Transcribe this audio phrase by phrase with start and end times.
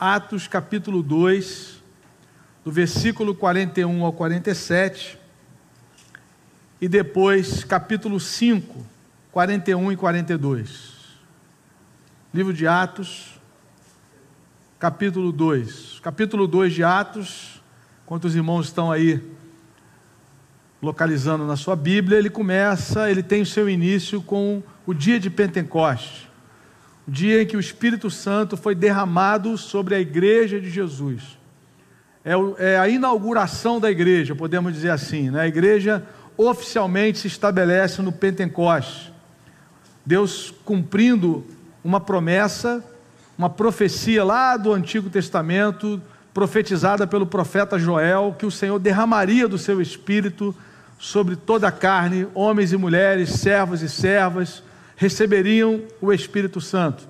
[0.00, 1.82] Atos capítulo 2,
[2.64, 5.18] do versículo 41 ao 47,
[6.80, 8.82] e depois capítulo 5,
[9.30, 10.94] 41 e 42.
[12.32, 13.38] Livro de Atos,
[14.78, 16.00] capítulo 2.
[16.00, 17.62] Capítulo 2 de Atos,
[18.06, 19.22] quantos irmãos estão aí
[20.80, 25.28] localizando na sua Bíblia, ele começa, ele tem o seu início com o dia de
[25.28, 26.29] Pentecostes,
[27.10, 31.36] dia em que o Espírito Santo foi derramado sobre a igreja de Jesus.
[32.24, 35.28] É, é a inauguração da igreja, podemos dizer assim.
[35.28, 35.40] Né?
[35.40, 36.04] A igreja
[36.36, 39.10] oficialmente se estabelece no Pentecostes.
[40.06, 41.44] Deus cumprindo
[41.82, 42.82] uma promessa,
[43.36, 46.00] uma profecia lá do Antigo Testamento,
[46.32, 50.54] profetizada pelo profeta Joel, que o Senhor derramaria do seu espírito
[50.96, 54.62] sobre toda a carne, homens e mulheres, servos e servas,
[55.00, 57.08] receberiam o Espírito Santo.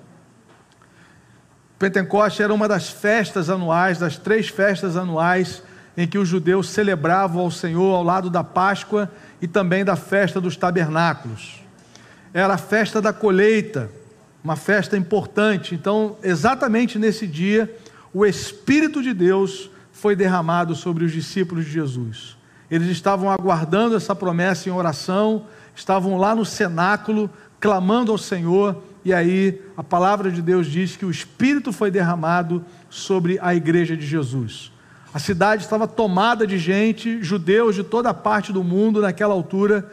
[1.77, 5.61] Pentecoste era uma das festas anuais, das três festas anuais
[5.97, 10.39] em que os judeus celebravam ao Senhor ao lado da Páscoa e também da festa
[10.39, 11.65] dos tabernáculos.
[12.33, 13.91] Era a festa da colheita,
[14.41, 15.75] uma festa importante.
[15.75, 17.77] Então, exatamente nesse dia,
[18.13, 22.37] o Espírito de Deus foi derramado sobre os discípulos de Jesus.
[22.69, 27.29] Eles estavam aguardando essa promessa em oração, estavam lá no cenáculo,
[27.61, 32.65] clamando ao Senhor, e aí a palavra de Deus diz que o Espírito foi derramado
[32.89, 34.71] sobre a igreja de Jesus.
[35.13, 39.89] A cidade estava tomada de gente, judeus de toda parte do mundo naquela altura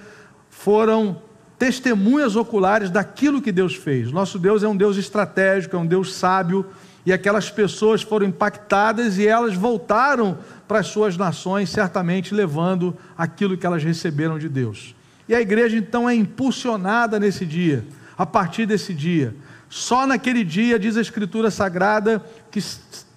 [0.48, 1.20] foram
[1.58, 4.10] testemunhas oculares daquilo que Deus fez.
[4.10, 6.64] Nosso Deus é um Deus estratégico, é um Deus sábio,
[7.05, 13.56] e aquelas pessoas foram impactadas e elas voltaram para as suas nações, certamente levando aquilo
[13.56, 14.94] que elas receberam de Deus.
[15.28, 17.84] E a igreja então é impulsionada nesse dia,
[18.16, 19.34] a partir desse dia.
[19.68, 22.60] Só naquele dia, diz a Escritura Sagrada, que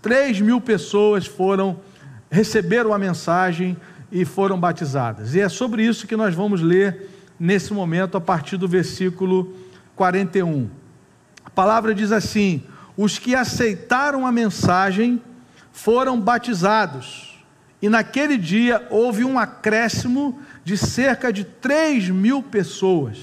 [0.02, 1.80] 3 mil pessoas foram,
[2.30, 3.78] receberam a mensagem
[4.12, 5.34] e foram batizadas.
[5.34, 7.10] E é sobre isso que nós vamos ler
[7.40, 9.56] nesse momento, a partir do versículo
[9.96, 10.70] 41.
[11.46, 12.64] A palavra diz assim:
[12.98, 15.22] Os que aceitaram a mensagem
[15.72, 17.31] foram batizados
[17.82, 23.18] e naquele dia houve um acréscimo de cerca de 3 mil pessoas.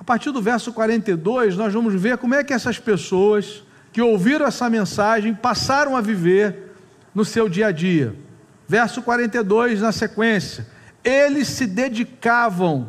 [0.00, 3.62] A partir do verso 42, nós vamos ver como é que essas pessoas
[3.92, 6.74] que ouviram essa mensagem passaram a viver
[7.14, 8.16] no seu dia a dia.
[8.66, 10.66] Verso 42, na sequência:
[11.04, 12.88] eles se dedicavam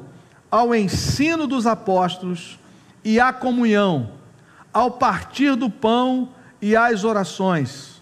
[0.49, 2.57] ao ensino dos apóstolos
[3.03, 4.11] e à comunhão,
[4.71, 6.29] ao partir do pão
[6.61, 7.92] e às orações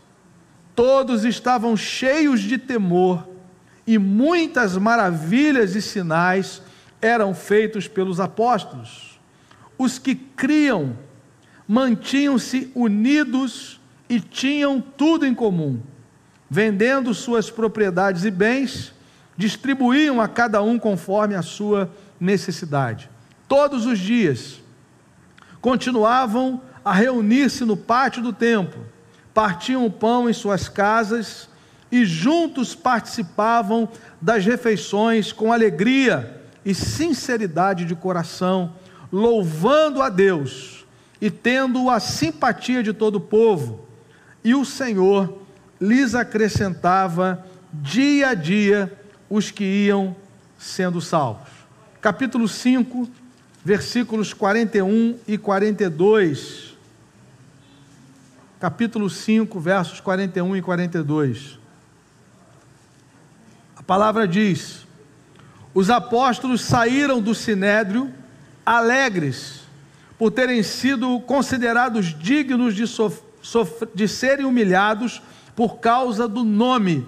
[0.76, 3.28] Todos estavam cheios de temor
[3.86, 6.62] e muitas maravilhas e sinais
[7.02, 9.20] eram feitos pelos apóstolos.
[9.78, 10.96] Os que criam
[11.68, 15.80] mantinham-se unidos e tinham tudo em comum.
[16.50, 18.94] Vendendo suas propriedades e bens,
[19.38, 21.90] distribuíam a cada um conforme a sua
[22.20, 23.10] necessidade.
[23.48, 24.62] Todos os dias
[25.62, 28.86] continuavam a reunir-se no pátio do templo
[29.42, 31.50] partiam o pão em suas casas
[31.92, 33.90] e juntos participavam
[34.22, 38.74] das refeições com alegria e sinceridade de coração,
[39.12, 40.86] louvando a Deus
[41.20, 43.88] e tendo a simpatia de todo o povo.
[44.44, 45.40] E o Senhor
[45.82, 48.94] lhes acrescentava dia a dia
[49.28, 50.16] os que iam
[50.56, 51.50] sendo salvos.
[52.00, 53.10] Capítulo 5,
[53.66, 56.71] versículos 41 e 42
[58.62, 61.58] capítulo 5, versos 41 e 42.
[63.76, 64.86] A palavra diz:
[65.74, 68.14] Os apóstolos saíram do sinédrio
[68.64, 69.62] alegres
[70.16, 72.84] por terem sido considerados dignos de,
[73.96, 75.24] de serem humilhados
[75.56, 77.04] por causa do nome.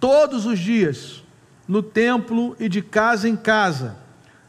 [0.00, 1.22] Todos os dias,
[1.68, 3.96] no templo e de casa em casa,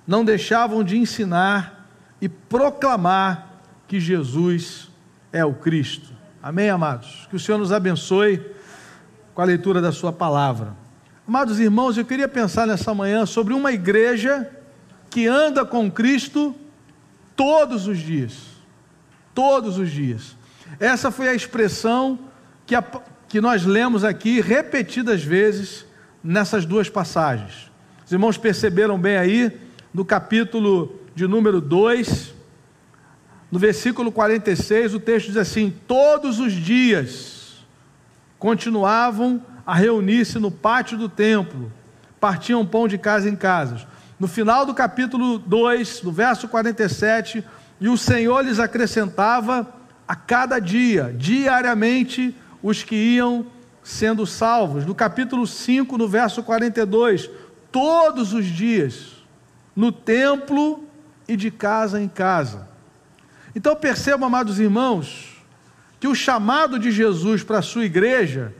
[0.07, 1.87] não deixavam de ensinar
[2.19, 4.90] e proclamar que Jesus
[5.31, 6.09] é o Cristo.
[6.41, 7.27] Amém, amados?
[7.29, 8.43] Que o Senhor nos abençoe
[9.33, 10.75] com a leitura da Sua palavra.
[11.27, 14.49] Amados irmãos, eu queria pensar nessa manhã sobre uma igreja
[15.09, 16.55] que anda com Cristo
[17.35, 18.33] todos os dias.
[19.33, 20.35] Todos os dias.
[20.79, 22.19] Essa foi a expressão
[22.65, 22.83] que, a,
[23.27, 25.85] que nós lemos aqui repetidas vezes
[26.23, 27.71] nessas duas passagens.
[28.05, 29.57] Os irmãos perceberam bem aí,
[29.93, 32.33] no capítulo de número 2,
[33.51, 37.65] no versículo 46, o texto diz assim: Todos os dias
[38.39, 41.71] continuavam a reunir-se no pátio do templo,
[42.19, 43.85] partiam pão de casa em casa.
[44.17, 47.43] No final do capítulo 2, no verso 47,
[47.79, 49.67] e o Senhor lhes acrescentava
[50.07, 53.45] a cada dia, diariamente, os que iam
[53.83, 54.85] sendo salvos.
[54.85, 57.29] No capítulo 5, no verso 42,
[57.71, 59.23] todos os dias,
[59.75, 60.85] no templo
[61.27, 62.70] e de casa em casa.
[63.55, 65.43] Então percebam, amados irmãos,
[65.99, 68.53] que o chamado de Jesus para a sua igreja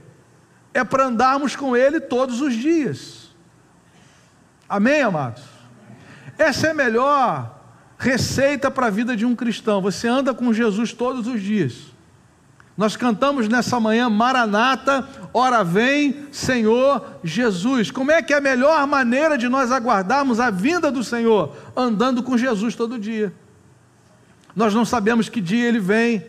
[0.73, 3.29] é para andarmos com Ele todos os dias.
[4.67, 5.43] Amém, amados?
[6.37, 7.59] Essa é a melhor
[7.97, 9.81] receita para a vida de um cristão.
[9.81, 11.91] Você anda com Jesus todos os dias.
[12.77, 17.91] Nós cantamos nessa manhã, Maranata, ora vem, Senhor Jesus.
[17.91, 21.55] Como é que é a melhor maneira de nós aguardarmos a vinda do Senhor?
[21.75, 23.33] Andando com Jesus todo dia.
[24.55, 26.25] Nós não sabemos que dia ele vem.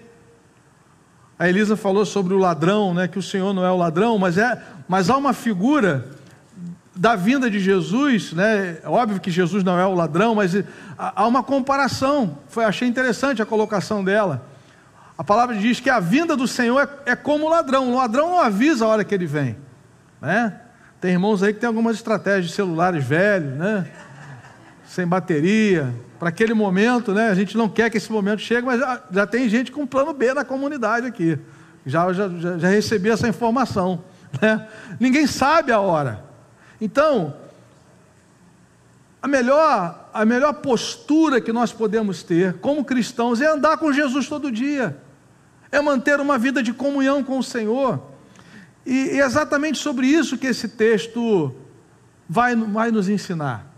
[1.39, 4.39] A Elisa falou sobre o ladrão, né, que o Senhor não é o ladrão, mas
[4.39, 6.09] é, mas há uma figura
[6.95, 8.79] da vinda de Jesus, né?
[8.83, 10.53] É óbvio que Jesus não é o ladrão, mas
[10.99, 12.39] há uma comparação.
[12.49, 14.47] Foi achei interessante a colocação dela.
[15.17, 17.91] A palavra diz que a vinda do Senhor é, é como o ladrão.
[17.91, 19.57] O ladrão não avisa a hora que ele vem,
[20.21, 20.61] né?
[21.01, 23.91] Tem irmãos aí que tem algumas estratégias de celulares velhos, né?
[24.87, 25.93] Sem bateria,
[26.23, 27.31] para aquele momento, né?
[27.31, 30.13] A gente não quer que esse momento chegue, mas já, já tem gente com plano
[30.13, 31.37] B na comunidade aqui.
[31.85, 32.29] Já, já,
[32.59, 34.05] já recebi essa informação,
[34.41, 34.69] né?
[35.01, 36.25] Ninguém sabe a hora.
[36.81, 37.35] Então,
[39.21, 44.29] a melhor, a melhor postura que nós podemos ter como cristãos é andar com Jesus
[44.29, 44.97] todo dia
[45.73, 48.01] é manter uma vida de comunhão com o Senhor.
[48.87, 51.53] E é exatamente sobre isso que esse texto
[52.29, 53.72] vai, vai nos ensinar.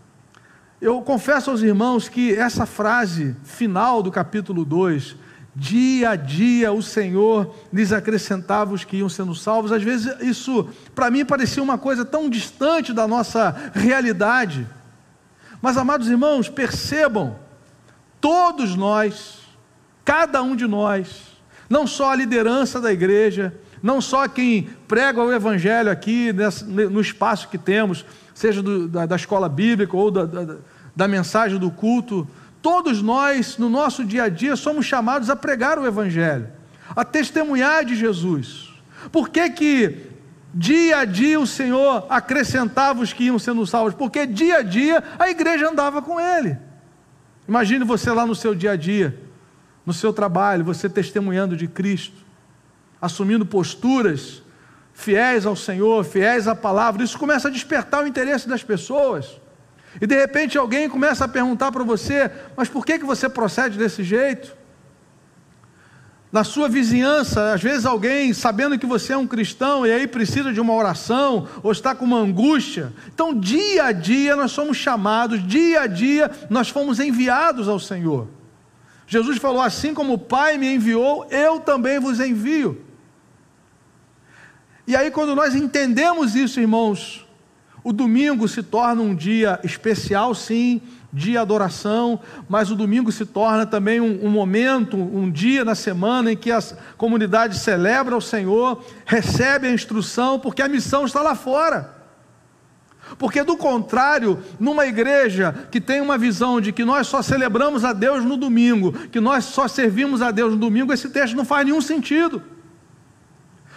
[0.84, 5.16] Eu confesso aos irmãos que essa frase final do capítulo 2,
[5.56, 10.68] dia a dia o Senhor lhes acrescentava os que iam sendo salvos, às vezes isso
[10.94, 14.66] para mim parecia uma coisa tão distante da nossa realidade.
[15.62, 17.34] Mas, amados irmãos, percebam,
[18.20, 19.38] todos nós,
[20.04, 21.32] cada um de nós,
[21.66, 26.30] não só a liderança da igreja, não só quem prega o evangelho aqui
[26.66, 28.04] no espaço que temos,
[28.34, 30.56] seja do, da, da, escola bíblica ou da, da,
[30.94, 32.28] da mensagem do culto,
[32.62, 36.48] todos nós, no nosso dia a dia, somos chamados a pregar o evangelho,
[36.94, 38.72] a testemunhar de Jesus.
[39.10, 40.06] Por que que
[40.52, 43.94] dia a dia o Senhor acrescentava os que iam sendo salvos?
[43.94, 46.56] Porque dia a dia a igreja andava com ele.
[47.46, 49.18] Imagine você lá no seu dia a dia,
[49.84, 52.16] no seu trabalho, você testemunhando de Cristo,
[53.00, 54.42] assumindo posturas
[54.94, 59.38] fiéis ao Senhor, fiéis à palavra, isso começa a despertar o interesse das pessoas.
[60.00, 63.78] E de repente alguém começa a perguntar para você: mas por que, que você procede
[63.78, 64.56] desse jeito?
[66.34, 70.52] Na sua vizinhança, às vezes alguém, sabendo que você é um cristão e aí precisa
[70.52, 72.92] de uma oração, ou está com uma angústia.
[73.06, 78.26] Então, dia a dia, nós somos chamados, dia a dia, nós fomos enviados ao Senhor.
[79.06, 82.84] Jesus falou: Assim como o Pai me enviou, eu também vos envio.
[84.88, 87.23] E aí, quando nós entendemos isso, irmãos,
[87.84, 90.80] o domingo se torna um dia especial, sim,
[91.12, 96.32] de adoração, mas o domingo se torna também um, um, momento, um dia na semana
[96.32, 96.60] em que a
[96.96, 101.94] comunidade celebra o Senhor, recebe a instrução, porque a missão está lá fora.
[103.18, 107.92] Porque, do contrário, numa igreja que tem uma visão de que nós só celebramos a
[107.92, 111.66] Deus no domingo, que nós só servimos a Deus no domingo, esse texto não faz
[111.66, 112.42] nenhum sentido.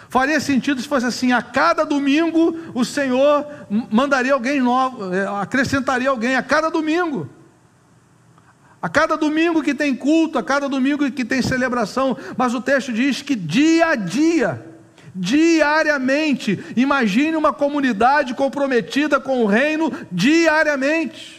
[0.08, 3.46] Faria sentido se fosse assim: a cada domingo o Senhor
[3.90, 7.28] mandaria alguém novo, é, acrescentaria alguém a cada domingo.
[8.80, 12.92] A cada domingo que tem culto, a cada domingo que tem celebração, mas o texto
[12.92, 14.64] diz que dia a dia,
[15.12, 16.64] diariamente.
[16.76, 21.37] Imagine uma comunidade comprometida com o reino diariamente.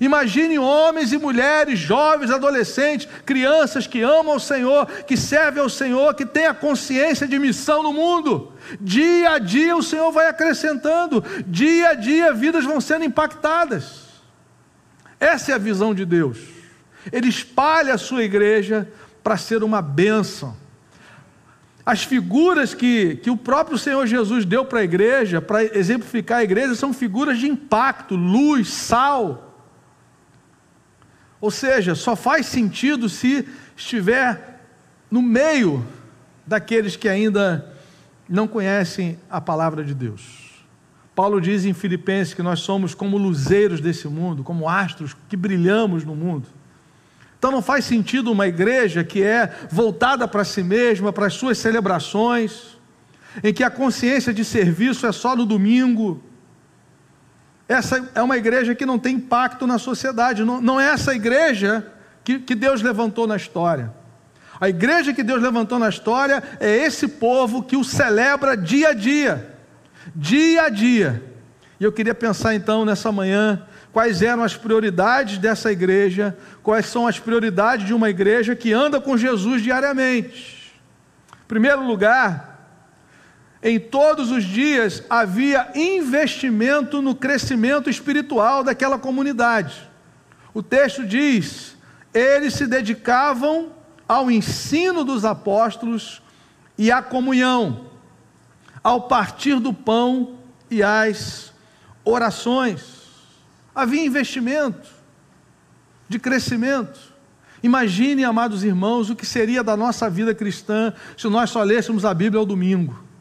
[0.00, 6.14] Imagine homens e mulheres, jovens, adolescentes, crianças que amam o Senhor, que servem ao Senhor,
[6.14, 8.52] que têm a consciência de missão no mundo.
[8.80, 14.02] Dia a dia o Senhor vai acrescentando, dia a dia vidas vão sendo impactadas.
[15.20, 16.38] Essa é a visão de Deus.
[17.12, 18.88] Ele espalha a sua igreja
[19.22, 20.56] para ser uma bênção.
[21.84, 26.44] As figuras que, que o próprio Senhor Jesus deu para a igreja, para exemplificar a
[26.44, 29.51] igreja, são figuras de impacto, luz, sal.
[31.42, 33.44] Ou seja, só faz sentido se
[33.76, 34.60] estiver
[35.10, 35.84] no meio
[36.46, 37.74] daqueles que ainda
[38.28, 40.62] não conhecem a palavra de Deus.
[41.16, 46.04] Paulo diz em Filipenses que nós somos como luzeiros desse mundo, como astros que brilhamos
[46.04, 46.46] no mundo.
[47.36, 51.58] Então não faz sentido uma igreja que é voltada para si mesma, para as suas
[51.58, 52.78] celebrações,
[53.42, 56.22] em que a consciência de serviço é só no domingo.
[57.72, 61.86] Essa é uma igreja que não tem impacto na sociedade, não, não é essa igreja
[62.22, 63.92] que, que Deus levantou na história.
[64.60, 68.92] A igreja que Deus levantou na história é esse povo que o celebra dia a
[68.92, 69.56] dia.
[70.14, 71.22] Dia a dia.
[71.80, 77.06] E eu queria pensar então nessa manhã quais eram as prioridades dessa igreja, quais são
[77.06, 80.72] as prioridades de uma igreja que anda com Jesus diariamente.
[81.44, 82.51] Em primeiro lugar,
[83.62, 89.88] em todos os dias havia investimento no crescimento espiritual daquela comunidade.
[90.52, 91.76] O texto diz:
[92.12, 93.70] eles se dedicavam
[94.08, 96.20] ao ensino dos apóstolos
[96.76, 97.86] e à comunhão,
[98.82, 100.38] ao partir do pão
[100.70, 101.52] e às
[102.04, 103.02] orações
[103.74, 104.88] havia investimento
[106.08, 107.12] de crescimento.
[107.62, 112.12] Imagine, amados irmãos, o que seria da nossa vida cristã se nós só lêssemos a
[112.12, 113.11] Bíblia ao domingo.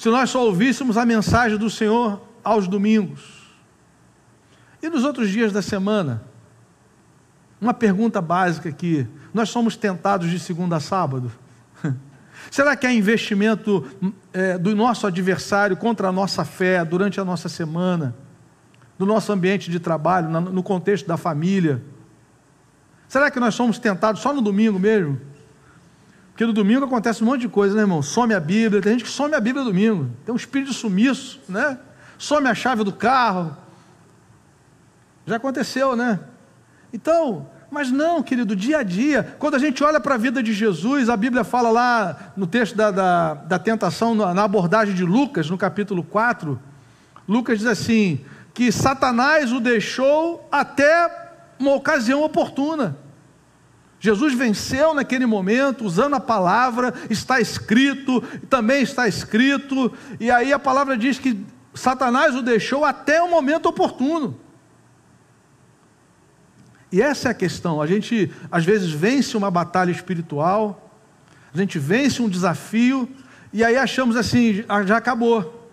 [0.00, 3.50] Se nós só ouvíssemos a mensagem do Senhor aos domingos.
[4.82, 6.22] E nos outros dias da semana?
[7.60, 11.30] Uma pergunta básica aqui: nós somos tentados de segunda a sábado?
[12.50, 13.86] Será que há investimento
[14.32, 18.16] é, do nosso adversário contra a nossa fé durante a nossa semana?
[18.98, 21.82] no nosso ambiente de trabalho, no contexto da família?
[23.06, 25.20] Será que nós somos tentados só no domingo mesmo?
[26.40, 28.00] Porque no domingo acontece um monte de coisa, né, irmão?
[28.00, 31.38] Some a Bíblia, tem gente que some a Bíblia domingo, tem um espírito de sumiço,
[31.46, 31.78] né?
[32.16, 33.54] Some a chave do carro.
[35.26, 36.18] Já aconteceu, né?
[36.94, 40.54] Então, mas não, querido, dia a dia, quando a gente olha para a vida de
[40.54, 45.50] Jesus, a Bíblia fala lá no texto da, da, da tentação, na abordagem de Lucas,
[45.50, 46.58] no capítulo 4,
[47.28, 48.18] Lucas diz assim:
[48.54, 52.96] que Satanás o deixou até uma ocasião oportuna.
[54.00, 60.58] Jesus venceu naquele momento, usando a palavra, está escrito, também está escrito, e aí a
[60.58, 61.38] palavra diz que
[61.74, 64.40] Satanás o deixou até o momento oportuno.
[66.90, 67.80] E essa é a questão.
[67.80, 70.90] A gente às vezes vence uma batalha espiritual,
[71.52, 73.06] a gente vence um desafio,
[73.52, 75.68] e aí achamos assim: já acabou.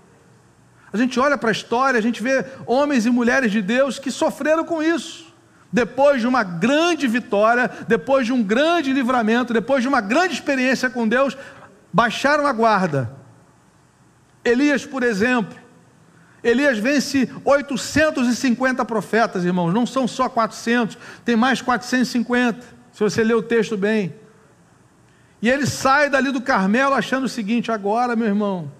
[0.92, 4.12] A gente olha para a história, a gente vê homens e mulheres de Deus que
[4.12, 5.27] sofreram com isso.
[5.72, 10.90] Depois de uma grande vitória, depois de um grande livramento, depois de uma grande experiência
[10.90, 11.38] com Deus,
[11.92, 13.12] baixaram a guarda.
[14.44, 15.58] Elias, por exemplo,
[16.44, 23.36] Elias vence 850 profetas, irmãos, não são só 400, tem mais 450, se você ler
[23.36, 24.16] o texto bem.
[25.42, 28.72] E ele sai dali do Carmelo achando o seguinte: agora, meu irmão,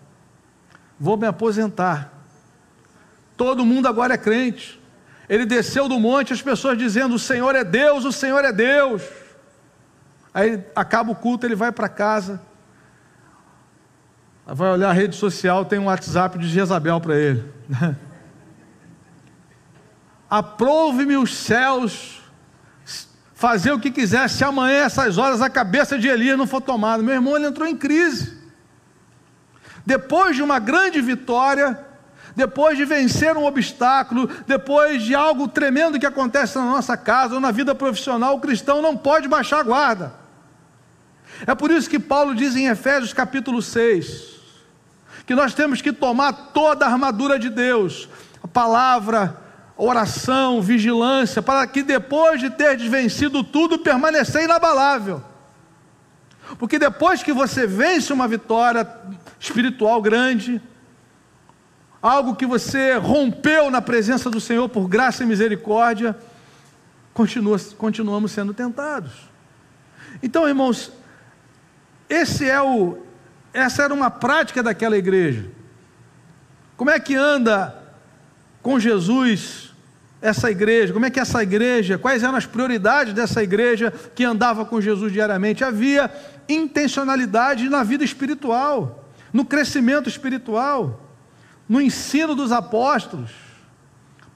[1.00, 2.14] vou me aposentar.
[3.36, 4.77] Todo mundo agora é crente.
[5.30, 9.04] Ele desceu do monte, as pessoas dizendo: O Senhor é Deus, o Senhor é Deus.
[10.34, 12.42] Aí acaba o culto, ele vai para casa.
[14.46, 17.44] Vai olhar a rede social, tem um WhatsApp de Jezabel para ele.
[20.30, 22.22] Aprove-me os céus,
[23.34, 27.04] fazer o que quiser, se amanhã, essas horas, a cabeça de Elias não for tomada.
[27.04, 28.38] Meu irmão, ele entrou em crise
[29.88, 31.80] depois de uma grande vitória,
[32.38, 37.42] depois de vencer um obstáculo, depois de algo tremendo que acontece na nossa casa ou
[37.42, 40.14] na vida profissional, o cristão não pode baixar a guarda.
[41.48, 44.38] É por isso que Paulo diz em Efésios capítulo 6
[45.26, 48.08] que nós temos que tomar toda a armadura de Deus,
[48.44, 49.36] a palavra,
[49.76, 55.24] oração, vigilância, para que depois de ter vencido tudo, permanecer inabalável.
[56.60, 58.88] Porque depois que você vence uma vitória
[59.40, 60.62] espiritual grande,
[62.02, 66.16] algo que você rompeu na presença do Senhor por graça e misericórdia,
[67.14, 69.12] continua, continuamos sendo tentados.
[70.22, 70.92] Então, irmãos,
[72.10, 73.00] esse é o,
[73.54, 75.46] essa era uma prática daquela igreja.
[76.76, 77.76] Como é que anda
[78.62, 79.74] com Jesus
[80.22, 84.66] essa igreja, como é que essa igreja, quais eram as prioridades dessa igreja que andava
[84.66, 85.64] com Jesus diariamente?
[85.64, 86.12] Havia
[86.50, 91.07] intencionalidade na vida espiritual, no crescimento espiritual,
[91.68, 93.32] no ensino dos apóstolos,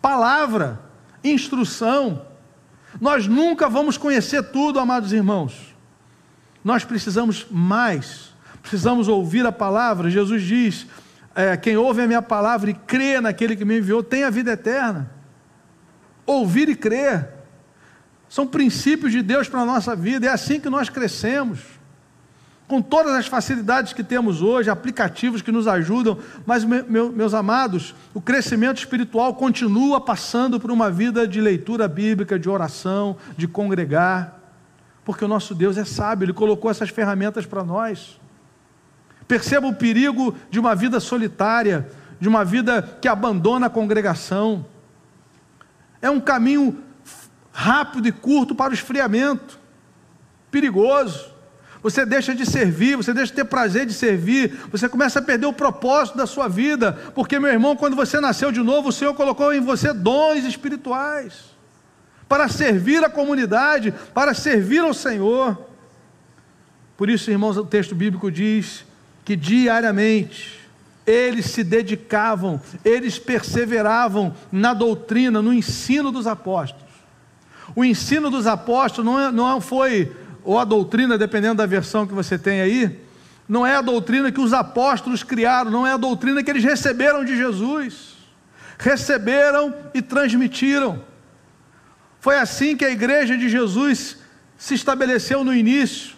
[0.01, 0.79] palavra,
[1.23, 2.25] instrução.
[2.99, 5.75] Nós nunca vamos conhecer tudo, amados irmãos.
[6.63, 10.09] Nós precisamos mais, precisamos ouvir a palavra.
[10.09, 10.87] Jesus diz:
[11.33, 14.51] é, quem ouve a minha palavra e crê naquele que me enviou tem a vida
[14.51, 15.21] eterna
[16.25, 17.29] ouvir e crer.
[18.29, 21.59] São princípios de Deus para a nossa vida, é assim que nós crescemos.
[22.71, 27.93] Com todas as facilidades que temos hoje, aplicativos que nos ajudam, mas, meu, meus amados,
[28.13, 34.39] o crescimento espiritual continua passando por uma vida de leitura bíblica, de oração, de congregar,
[35.03, 38.17] porque o nosso Deus é sábio, Ele colocou essas ferramentas para nós.
[39.27, 41.89] Perceba o perigo de uma vida solitária,
[42.21, 44.65] de uma vida que abandona a congregação
[46.01, 46.81] é um caminho
[47.51, 49.59] rápido e curto para o esfriamento.
[50.49, 51.30] perigoso.
[51.83, 55.47] Você deixa de servir, você deixa de ter prazer de servir, você começa a perder
[55.47, 59.13] o propósito da sua vida, porque, meu irmão, quando você nasceu de novo, o Senhor
[59.15, 61.51] colocou em você dons espirituais
[62.29, 65.67] para servir a comunidade, para servir ao Senhor.
[66.95, 68.85] Por isso, irmãos, o texto bíblico diz
[69.25, 70.61] que diariamente
[71.05, 76.85] eles se dedicavam, eles perseveravam na doutrina, no ensino dos apóstolos.
[77.75, 80.11] O ensino dos apóstolos não, é, não foi
[80.43, 82.99] ou a doutrina, dependendo da versão que você tem aí,
[83.47, 87.23] não é a doutrina que os apóstolos criaram, não é a doutrina que eles receberam
[87.23, 88.15] de Jesus.
[88.77, 91.03] Receberam e transmitiram.
[92.19, 94.17] Foi assim que a igreja de Jesus
[94.57, 96.15] se estabeleceu no início.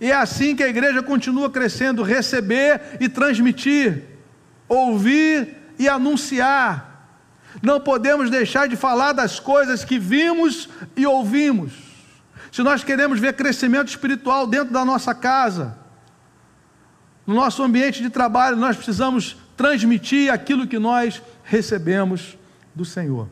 [0.00, 4.04] E é assim que a igreja continua crescendo: receber e transmitir,
[4.68, 7.08] ouvir e anunciar.
[7.62, 11.91] Não podemos deixar de falar das coisas que vimos e ouvimos
[12.52, 15.78] se nós queremos ver crescimento espiritual dentro da nossa casa,
[17.26, 22.36] no nosso ambiente de trabalho, nós precisamos transmitir aquilo que nós recebemos
[22.74, 23.26] do Senhor.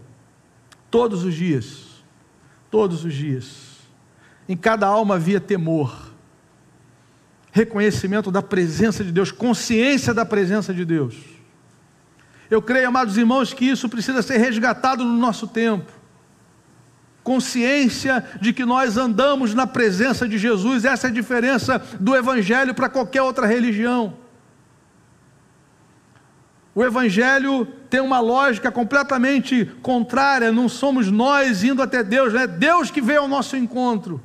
[0.91, 2.03] Todos os dias,
[2.71, 3.81] todos os dias.
[4.49, 6.15] Em cada alma havia temor,
[7.53, 11.15] reconhecimento da presença de Deus, consciência da presença de Deus.
[12.51, 16.00] Eu creio, amados irmãos, que isso precisa ser resgatado no nosso tempo
[17.31, 20.85] consciência de que nós andamos na presença de Jesus.
[20.85, 24.15] Essa é a diferença do Evangelho para qualquer outra religião.
[26.75, 32.91] O Evangelho tem uma lógica completamente contrária, não somos nós indo até Deus, é Deus
[32.91, 34.21] que veio ao nosso encontro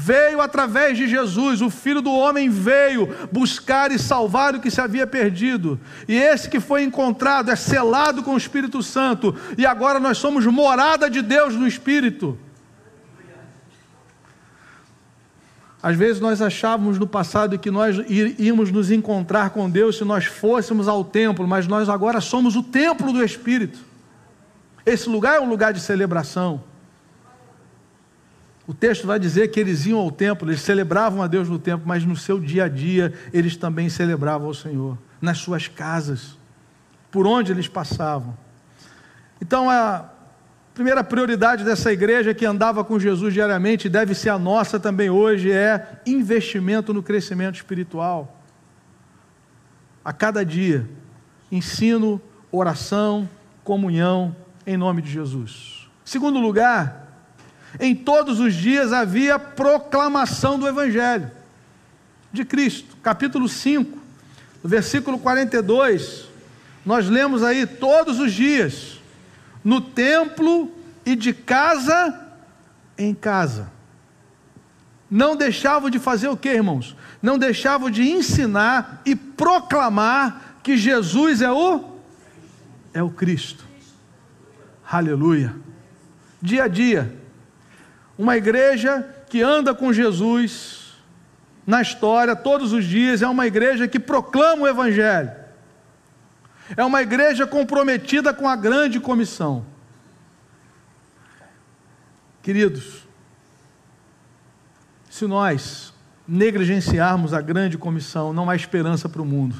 [0.00, 4.80] veio através de Jesus, o Filho do Homem veio buscar e salvar o que se
[4.80, 5.78] havia perdido,
[6.08, 10.46] e esse que foi encontrado é selado com o Espírito Santo, e agora nós somos
[10.46, 12.38] morada de Deus no Espírito.
[15.82, 17.96] Às vezes nós achávamos no passado que nós
[18.38, 22.62] íamos nos encontrar com Deus se nós fôssemos ao templo, mas nós agora somos o
[22.62, 23.78] templo do Espírito.
[24.84, 26.69] Esse lugar é um lugar de celebração.
[28.70, 31.88] O texto vai dizer que eles iam ao templo, eles celebravam a Deus no templo,
[31.88, 36.38] mas no seu dia a dia eles também celebravam ao Senhor, nas suas casas,
[37.10, 38.32] por onde eles passavam.
[39.42, 40.08] Então a
[40.72, 45.50] primeira prioridade dessa igreja que andava com Jesus diariamente, deve ser a nossa também hoje,
[45.50, 48.40] é investimento no crescimento espiritual.
[50.04, 50.88] A cada dia,
[51.50, 53.28] ensino, oração,
[53.64, 55.90] comunhão, em nome de Jesus.
[56.04, 56.99] Segundo lugar,
[57.78, 61.30] em todos os dias havia proclamação do Evangelho
[62.32, 62.96] de Cristo.
[63.02, 63.98] Capítulo 5,
[64.64, 66.28] versículo 42,
[66.84, 69.00] nós lemos aí todos os dias,
[69.62, 70.72] no templo
[71.04, 72.18] e de casa
[72.96, 73.70] em casa.
[75.10, 76.96] Não deixavam de fazer o que, irmãos?
[77.20, 81.90] Não deixavam de ensinar e proclamar que Jesus é o
[82.92, 83.64] é o Cristo.
[84.90, 85.54] Aleluia.
[86.42, 87.19] Dia a dia,
[88.20, 90.92] uma igreja que anda com Jesus
[91.66, 95.32] na história todos os dias, é uma igreja que proclama o Evangelho,
[96.76, 99.64] é uma igreja comprometida com a grande comissão.
[102.42, 103.08] Queridos,
[105.08, 105.94] se nós
[106.28, 109.56] negligenciarmos a grande comissão, não há esperança para o mundo.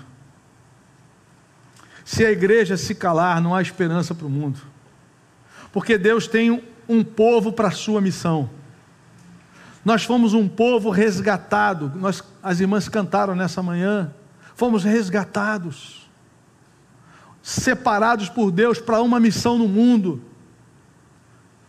[2.04, 4.60] Se a igreja se calar, não há esperança para o mundo.
[5.72, 8.50] Porque Deus tem um povo para a sua missão.
[9.85, 11.92] Nós fomos um povo resgatado.
[11.94, 14.12] Nós, as irmãs cantaram nessa manhã.
[14.57, 16.11] Fomos resgatados,
[17.40, 20.22] separados por Deus para uma missão no mundo.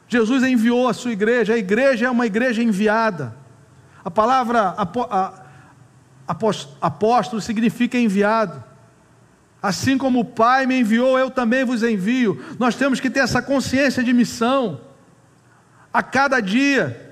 [0.08, 1.54] Jesus enviou a sua igreja.
[1.54, 3.34] A igreja é uma igreja enviada.
[4.04, 4.76] A palavra
[6.82, 8.62] apóstolo significa enviado.
[9.62, 12.44] Assim como o Pai me enviou, eu também vos envio.
[12.58, 14.82] Nós temos que ter essa consciência de missão
[15.93, 17.10] a cada dia.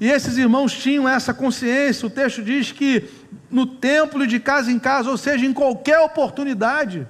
[0.00, 2.06] E esses irmãos tinham essa consciência.
[2.06, 3.08] O texto diz que
[3.50, 7.06] no templo, de casa em casa, ou seja, em qualquer oportunidade,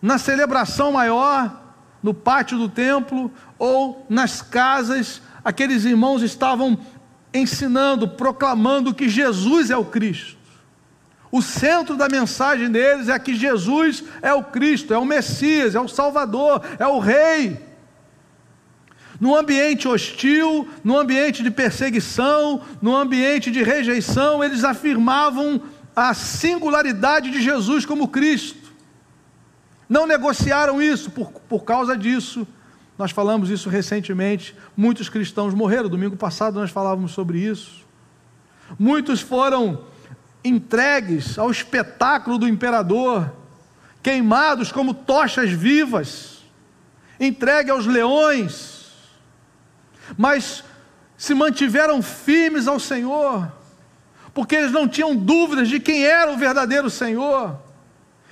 [0.00, 6.78] na celebração maior, no pátio do templo ou nas casas, aqueles irmãos estavam
[7.32, 10.38] ensinando, proclamando que Jesus é o Cristo.
[11.30, 15.80] O centro da mensagem deles é que Jesus é o Cristo, é o Messias, é
[15.80, 17.69] o Salvador, é o Rei.
[19.20, 25.60] No ambiente hostil, no ambiente de perseguição, no ambiente de rejeição, eles afirmavam
[25.94, 28.72] a singularidade de Jesus como Cristo.
[29.86, 32.46] Não negociaram isso, por, por causa disso,
[33.00, 34.54] Nós falamos isso recentemente.
[34.76, 35.88] Muitos cristãos morreram.
[35.88, 37.86] Domingo passado nós falávamos sobre isso.
[38.78, 39.86] Muitos foram
[40.44, 43.32] entregues ao espetáculo do imperador,
[44.02, 46.44] queimados como tochas vivas,
[47.18, 48.79] entregue aos leões,
[50.16, 50.64] mas
[51.16, 53.50] se mantiveram firmes ao Senhor,
[54.32, 57.58] porque eles não tinham dúvidas de quem era o verdadeiro Senhor.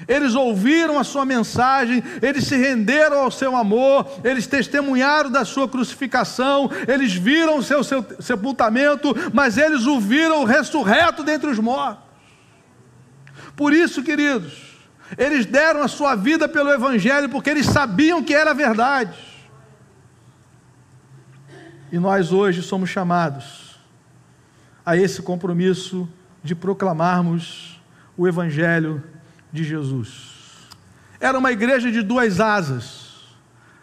[0.07, 5.69] Eles ouviram a sua mensagem, eles se renderam ao seu amor, eles testemunharam da sua
[5.69, 12.05] crucificação, eles viram o seu, seu sepultamento, mas eles o viram ressurreto dentre os mortos.
[13.57, 14.53] Por isso, queridos,
[15.17, 19.28] eles deram a sua vida pelo Evangelho, porque eles sabiam que era verdade.
[21.91, 23.79] E nós hoje somos chamados
[24.85, 26.09] a esse compromisso
[26.43, 27.81] de proclamarmos
[28.17, 29.03] o Evangelho
[29.53, 30.69] de Jesus.
[31.21, 33.37] Era uma igreja de duas asas: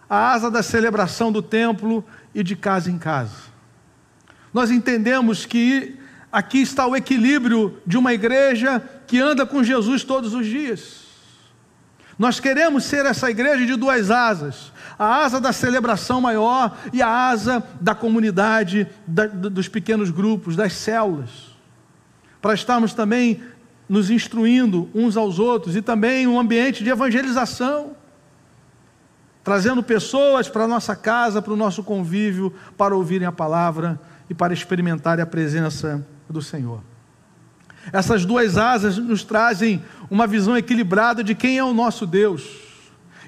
[0.09, 3.55] a asa da celebração do templo e de casa em casa.
[4.53, 5.99] Nós entendemos que
[6.31, 11.04] aqui está o equilíbrio de uma igreja que anda com Jesus todos os dias.
[12.17, 17.30] Nós queremos ser essa igreja de duas asas: a asa da celebração maior e a
[17.30, 21.56] asa da comunidade, da, dos pequenos grupos, das células.
[22.41, 23.41] Para estarmos também
[23.88, 27.95] nos instruindo uns aos outros e também um ambiente de evangelização,
[29.43, 33.99] trazendo pessoas para a nossa casa, para o nosso convívio, para ouvirem a palavra
[34.30, 36.82] e para experimentarem a presença do Senhor.
[37.91, 42.65] Essas duas asas nos trazem uma visão equilibrada de quem é o nosso Deus.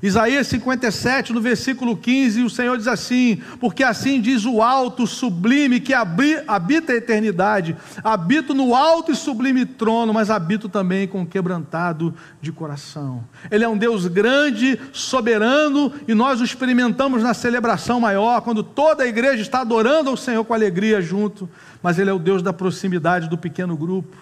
[0.02, 5.80] Isaías 57, no versículo 15, o Senhor diz assim: Porque assim diz o alto, sublime,
[5.80, 12.14] que habita a eternidade, habito no alto e sublime trono, mas habito também com quebrantado
[12.40, 13.24] de coração.
[13.50, 19.04] Ele é um Deus grande, soberano, e nós o experimentamos na celebração maior, quando toda
[19.04, 21.50] a igreja está adorando ao Senhor com alegria junto,
[21.82, 24.16] mas Ele é o Deus da proximidade do pequeno grupo,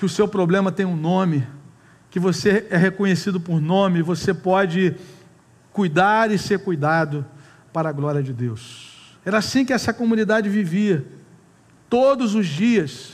[0.00, 1.46] que o seu problema tem um nome
[2.08, 4.96] que você é reconhecido por nome, você pode
[5.74, 7.22] cuidar e ser cuidado
[7.70, 9.18] para a glória de Deus.
[9.26, 11.04] Era assim que essa comunidade vivia,
[11.90, 13.12] todos os dias,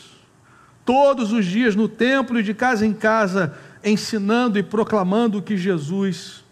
[0.84, 6.44] todos os dias no templo e de casa em casa, ensinando e proclamando que Jesus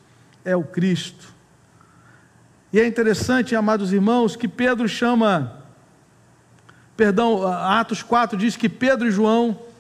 [0.44, 1.29] é o Cristo.
[2.73, 5.62] E é interessante, amados irmãos, que Pedro chama,
[6.97, 9.73] perdão, Atos 4 diz que Pedro e João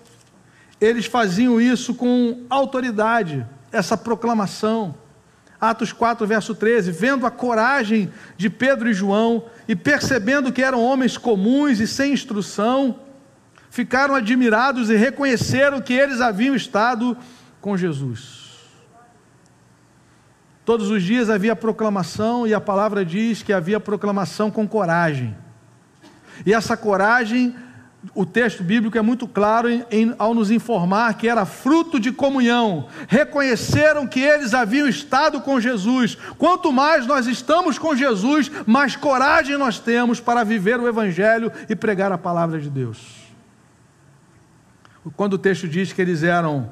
[0.84, 4.94] eles faziam isso com autoridade, essa proclamação.
[5.60, 10.82] Atos 4, verso 13: Vendo a coragem de Pedro e João e percebendo que eram
[10.82, 13.00] homens comuns e sem instrução,
[13.70, 17.16] ficaram admirados e reconheceram que eles haviam estado
[17.60, 18.44] com Jesus.
[20.64, 25.36] Todos os dias havia proclamação, e a palavra diz que havia proclamação com coragem.
[26.44, 27.54] E essa coragem
[28.12, 32.12] o texto bíblico é muito claro em, em, ao nos informar que era fruto de
[32.12, 32.88] comunhão.
[33.08, 36.16] Reconheceram que eles haviam estado com Jesus.
[36.36, 41.76] Quanto mais nós estamos com Jesus, mais coragem nós temos para viver o Evangelho e
[41.76, 42.98] pregar a palavra de Deus.
[45.16, 46.70] Quando o texto diz que eles eram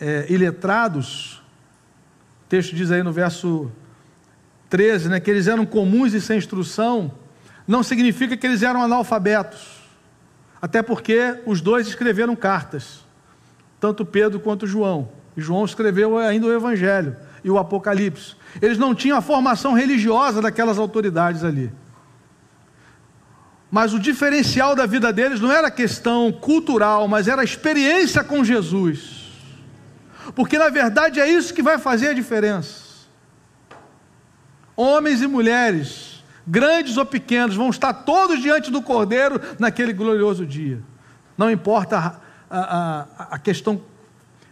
[0.00, 1.42] é, iletrados,
[2.44, 3.70] o texto diz aí no verso
[4.68, 7.12] 13, né, que eles eram comuns e sem instrução,
[7.66, 9.77] não significa que eles eram analfabetos
[10.60, 13.00] até porque os dois escreveram cartas,
[13.80, 15.08] tanto Pedro quanto João.
[15.36, 18.34] E João escreveu ainda o Evangelho e o Apocalipse.
[18.60, 21.72] Eles não tinham a formação religiosa daquelas autoridades ali.
[23.70, 28.42] Mas o diferencial da vida deles não era questão cultural, mas era a experiência com
[28.42, 29.28] Jesus.
[30.34, 32.88] Porque na verdade é isso que vai fazer a diferença.
[34.74, 36.07] Homens e mulheres
[36.48, 40.80] grandes ou pequenos, vão estar todos diante do Cordeiro naquele glorioso dia.
[41.36, 43.80] Não importa a, a, a questão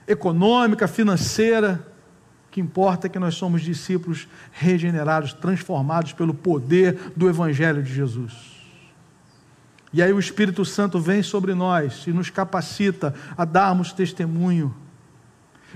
[0.06, 1.84] econômica, financeira,
[2.46, 7.92] o que importa é que nós somos discípulos regenerados, transformados pelo poder do Evangelho de
[7.92, 8.56] Jesus.
[9.92, 14.74] E aí o Espírito Santo vem sobre nós e nos capacita a darmos testemunho.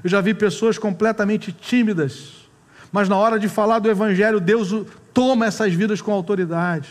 [0.05, 2.49] Eu já vi pessoas completamente tímidas,
[2.93, 4.73] mas na hora de falar do Evangelho, Deus
[5.21, 6.89] toma essas vidas com autoridade.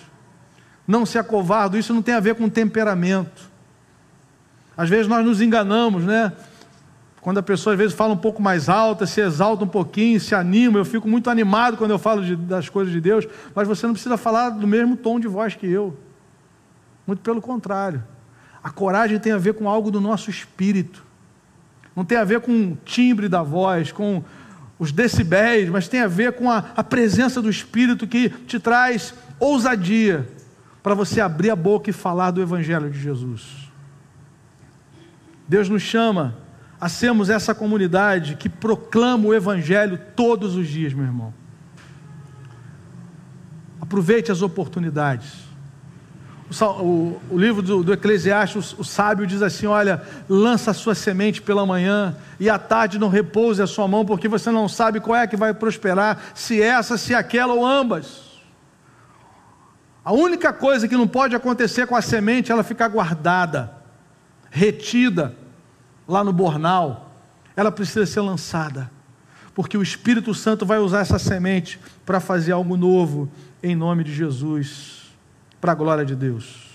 [0.88, 3.50] Não se acovardo, isso não tem a ver com temperamento.
[4.78, 6.32] Às vezes nós nos enganamos, né?
[7.22, 10.36] Quando a pessoa às vezes fala um pouco mais alta, se exalta um pouquinho, se
[10.36, 13.88] anima, eu fico muito animado quando eu falo de, das coisas de Deus, mas você
[13.88, 15.98] não precisa falar do mesmo tom de voz que eu.
[17.08, 18.04] Muito pelo contrário.
[18.64, 21.04] A coragem tem a ver com algo do nosso espírito.
[21.96, 24.24] Não tem a ver com o timbre da voz, com
[24.80, 29.14] os decibéis, mas tem a ver com a, a presença do Espírito que te traz
[29.38, 30.28] ousadia
[30.82, 33.70] para você abrir a boca e falar do Evangelho de Jesus.
[35.46, 36.38] Deus nos chama
[36.80, 41.34] a sermos essa comunidade que proclama o Evangelho todos os dias, meu irmão.
[43.82, 45.49] Aproveite as oportunidades.
[46.52, 50.96] O, o, livro do, do Eclesiastes, o, o, sábio diz assim: Olha, lança a sua
[50.96, 55.00] semente pela manhã e à tarde não repouse a sua mão, porque você não sabe
[55.00, 58.30] qual é que vai prosperar, se essa, se aquela ou ambas.
[60.04, 63.72] A única coisa que não pode acontecer com a semente é ela ficar guardada,
[64.50, 65.36] retida
[66.08, 67.12] lá no bornal.
[67.56, 68.90] Ela precisa ser lançada,
[69.54, 73.30] porque o Espírito Santo vai usar essa semente para fazer algo novo
[73.62, 74.99] em nome de Jesus
[75.60, 76.70] para a glória de Deus.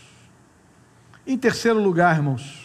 [1.26, 2.64] Em terceiro lugar, irmãos,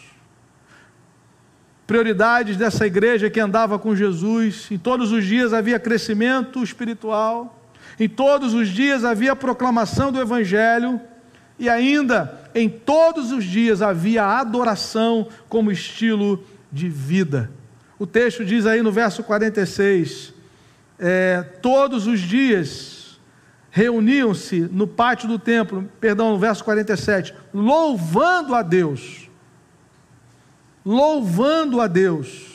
[1.87, 7.57] prioridades dessa igreja que andava com Jesus, em todos os dias havia crescimento espiritual,
[7.99, 10.99] em todos os dias havia proclamação do Evangelho,
[11.57, 17.49] e ainda em todos os dias havia adoração como estilo de vida.
[17.97, 20.33] O texto diz aí no verso 46:
[20.97, 22.98] é, todos os dias
[23.71, 29.29] reuniam-se no pátio do templo, perdão, no verso 47, louvando a Deus.
[30.85, 32.47] Louvando a Deus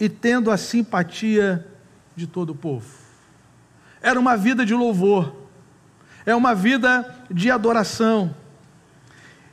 [0.00, 1.66] e tendo a simpatia
[2.16, 2.86] de todo o povo.
[4.00, 5.34] Era uma vida de louvor,
[6.24, 8.34] é uma vida de adoração.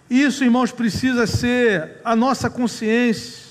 [0.10, 3.44] Isso, irmãos, precisa ser a nossa consciência.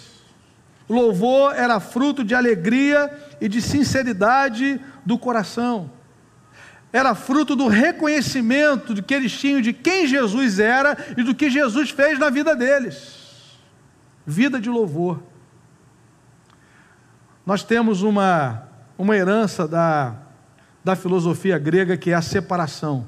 [0.89, 5.91] Louvor era fruto de alegria e de sinceridade do coração
[6.95, 11.51] era fruto do reconhecimento de que eles tinham de quem Jesus era e do que
[11.51, 13.59] Jesus fez na vida deles.
[14.25, 15.21] Vida de louvor.
[17.45, 20.15] Nós temos uma, uma herança da,
[20.85, 23.05] da filosofia grega que é a separação.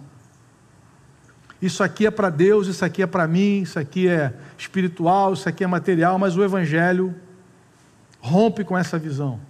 [1.62, 5.48] Isso aqui é para Deus, isso aqui é para mim, isso aqui é espiritual, isso
[5.48, 7.14] aqui é material, mas o Evangelho
[8.18, 9.40] rompe com essa visão.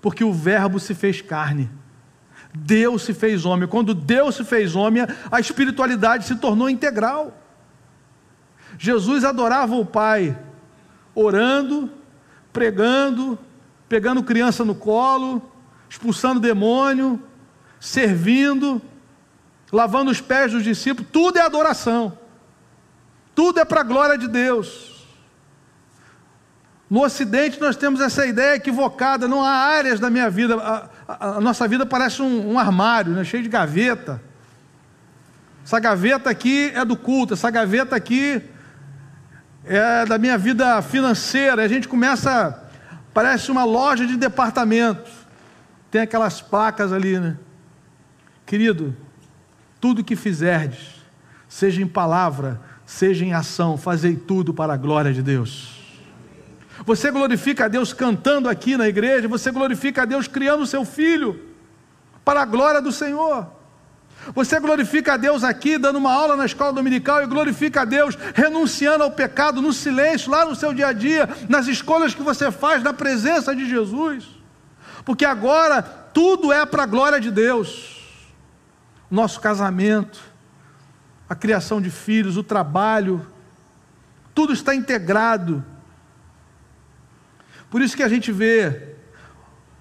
[0.00, 1.68] Porque o Verbo se fez carne.
[2.54, 3.68] Deus se fez homem.
[3.68, 7.36] Quando Deus se fez homem, a espiritualidade se tornou integral.
[8.78, 10.36] Jesus adorava o Pai,
[11.14, 11.90] orando,
[12.52, 13.38] pregando,
[13.88, 15.42] pegando criança no colo,
[15.88, 17.22] expulsando demônio,
[17.78, 18.80] servindo,
[19.72, 22.18] lavando os pés dos discípulos, tudo é adoração.
[23.34, 25.06] Tudo é para a glória de Deus.
[26.88, 30.56] No Ocidente nós temos essa ideia equivocada, não há áreas da minha vida,
[31.18, 34.22] a, nossa vida parece um, um armário, né, cheio de gaveta.
[35.64, 38.42] Essa gaveta aqui é do culto, essa gaveta aqui
[39.64, 41.62] é da minha vida financeira.
[41.62, 42.62] A gente começa,
[43.12, 45.10] parece uma loja de departamento,
[45.90, 47.36] tem aquelas placas ali, né?
[48.46, 48.96] Querido,
[49.80, 50.96] tudo que fizerdes,
[51.48, 55.79] seja em palavra, seja em ação, fazei tudo para a glória de Deus.
[56.84, 60.84] Você glorifica a Deus cantando aqui na igreja, você glorifica a Deus criando o seu
[60.84, 61.40] filho
[62.24, 63.46] para a glória do Senhor.
[64.34, 68.16] Você glorifica a Deus aqui, dando uma aula na escola dominical, e glorifica a Deus
[68.34, 72.50] renunciando ao pecado no silêncio, lá no seu dia a dia, nas escolhas que você
[72.50, 74.28] faz na presença de Jesus.
[75.04, 77.98] Porque agora tudo é para a glória de Deus.
[79.10, 80.20] Nosso casamento,
[81.28, 83.26] a criação de filhos, o trabalho,
[84.34, 85.64] tudo está integrado
[87.70, 88.94] por isso que a gente vê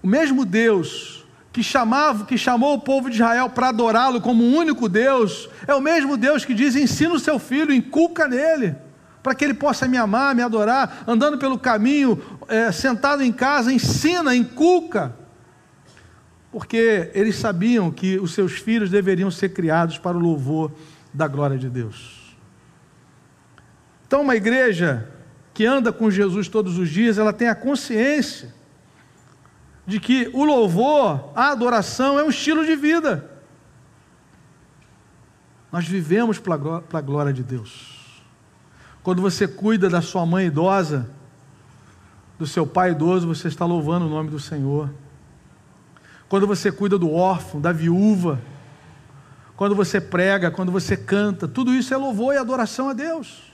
[0.02, 4.56] o mesmo Deus que chamava, que chamou o povo de Israel para adorá-lo como o
[4.56, 8.76] único Deus, é o mesmo Deus que diz: ensina o seu filho, inculca nele,
[9.24, 13.74] para que ele possa me amar, me adorar, andando pelo caminho, é, sentado em casa,
[13.74, 15.16] ensina, inculca.
[16.52, 20.72] Porque eles sabiam que os seus filhos deveriam ser criados para o louvor
[21.14, 22.36] da glória de Deus.
[24.08, 25.08] Então, uma igreja
[25.60, 28.56] que anda com Jesus todos os dias, ela tem a consciência
[29.86, 33.30] de que o louvor, a adoração é um estilo de vida.
[35.70, 36.56] Nós vivemos para
[36.94, 38.24] a glória de Deus.
[39.04, 41.10] Quando você cuida da sua mãe idosa,
[42.38, 44.90] do seu pai idoso, você está louvando o nome do Senhor.
[46.30, 48.40] Quando você cuida do órfão, da viúva,
[49.58, 53.49] quando você prega, quando você canta, tudo isso é louvor e adoração a Deus.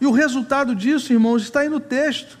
[0.00, 2.38] E o resultado disso, irmãos, está aí no texto.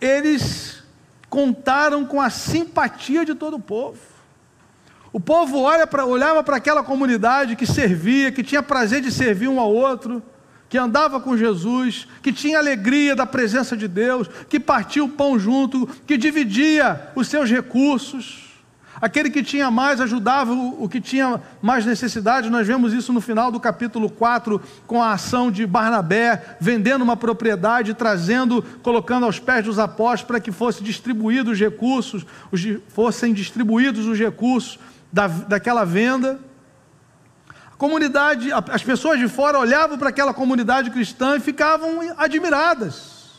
[0.00, 0.82] Eles
[1.30, 3.98] contaram com a simpatia de todo o povo.
[5.12, 9.48] O povo olha pra, olhava para aquela comunidade que servia, que tinha prazer de servir
[9.48, 10.22] um ao outro,
[10.68, 15.38] que andava com Jesus, que tinha alegria da presença de Deus, que partia o pão
[15.38, 18.51] junto, que dividia os seus recursos.
[19.02, 22.48] Aquele que tinha mais ajudava o, que tinha mais necessidade.
[22.48, 27.16] Nós vemos isso no final do capítulo 4, com a ação de Barnabé, vendendo uma
[27.16, 33.34] propriedade, trazendo, colocando aos pés dos apóstolos para que fossem distribuídos os recursos, os, fossem
[33.34, 34.78] distribuídos os recursos
[35.12, 36.38] da, daquela venda.
[37.72, 43.32] A comunidade, as pessoas de fora olhavam para aquela comunidade cristã e ficavam admiradas.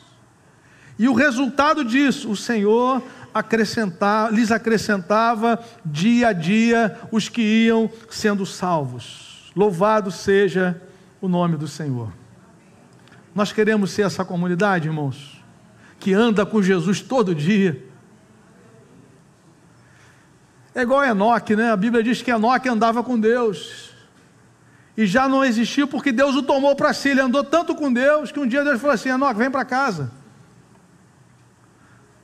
[0.99, 3.01] E o resultado disso, o Senhor
[3.33, 9.51] acrescentar, lhes acrescentava dia a dia os que iam sendo salvos.
[9.55, 10.81] Louvado seja
[11.21, 12.11] o nome do Senhor.
[13.33, 15.43] Nós queremos ser essa comunidade, irmãos,
[15.99, 17.83] que anda com Jesus todo dia.
[20.75, 21.71] É igual Enoque, né?
[21.71, 23.91] A Bíblia diz que Enoque andava com Deus.
[24.95, 27.09] E já não existiu porque Deus o tomou para si.
[27.09, 30.11] Ele andou tanto com Deus que um dia Deus falou assim: Enoque, vem para casa.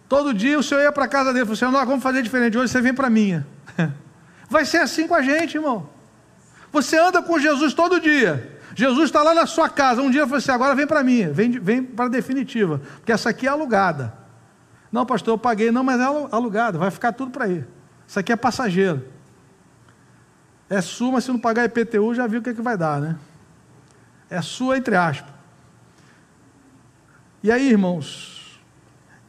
[0.09, 2.57] Todo dia o senhor ia para a casa dele e falou assim: vamos fazer diferente,
[2.57, 3.45] hoje você vem para a minha.
[4.49, 5.87] Vai ser assim com a gente, irmão.
[6.71, 8.57] Você anda com Jesus todo dia.
[8.75, 10.01] Jesus está lá na sua casa.
[10.01, 13.29] Um dia falou assim: agora vem para mim, vem, vem para a definitiva, porque essa
[13.29, 14.11] aqui é alugada.
[14.91, 17.63] Não, pastor, eu paguei, não, mas é alugada, vai ficar tudo para aí.
[18.07, 19.05] Isso aqui é passageiro.
[20.67, 22.99] É sua, mas se não pagar IPTU, já viu o que, é que vai dar,
[22.99, 23.15] né?
[24.27, 25.31] É sua, entre aspas.
[27.43, 28.38] E aí, irmãos,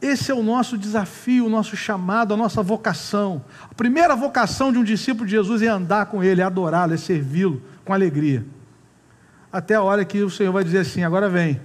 [0.01, 3.45] esse é o nosso desafio, o nosso chamado, a nossa vocação.
[3.69, 6.97] A primeira vocação de um discípulo de Jesus é andar com Ele, é adorá-lo, é
[6.97, 8.43] servi-lo com alegria.
[9.53, 11.61] Até a hora que o Senhor vai dizer assim: agora vem,